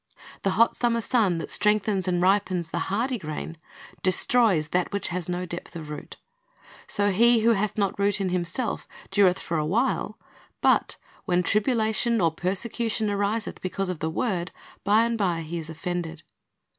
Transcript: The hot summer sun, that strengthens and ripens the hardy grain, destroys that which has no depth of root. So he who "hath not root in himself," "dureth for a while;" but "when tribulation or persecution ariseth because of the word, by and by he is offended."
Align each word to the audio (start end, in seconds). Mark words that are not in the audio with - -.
The 0.41 0.49
hot 0.57 0.75
summer 0.75 0.99
sun, 0.99 1.37
that 1.37 1.51
strengthens 1.51 2.07
and 2.07 2.23
ripens 2.23 2.69
the 2.69 2.79
hardy 2.89 3.19
grain, 3.19 3.55
destroys 4.01 4.69
that 4.69 4.91
which 4.91 5.09
has 5.09 5.29
no 5.29 5.45
depth 5.45 5.75
of 5.75 5.91
root. 5.91 6.17
So 6.87 7.11
he 7.11 7.41
who 7.41 7.51
"hath 7.51 7.77
not 7.77 7.99
root 7.99 8.19
in 8.19 8.29
himself," 8.29 8.87
"dureth 9.11 9.37
for 9.37 9.59
a 9.59 9.63
while;" 9.63 10.17
but 10.59 10.97
"when 11.25 11.43
tribulation 11.43 12.19
or 12.19 12.31
persecution 12.31 13.11
ariseth 13.11 13.61
because 13.61 13.89
of 13.89 13.99
the 13.99 14.09
word, 14.09 14.49
by 14.83 15.03
and 15.05 15.19
by 15.19 15.41
he 15.41 15.59
is 15.59 15.69
offended." 15.69 16.23